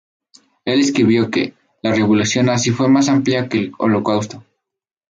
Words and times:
Él 0.65 0.79
escribió 0.79 1.29
que:La 1.29 1.93
revolución 1.93 2.47
nazi 2.47 2.71
fue 2.71 2.87
más 2.89 3.07
amplia 3.07 3.47
que 3.47 3.59
el 3.59 3.71
Holocausto. 3.77 4.43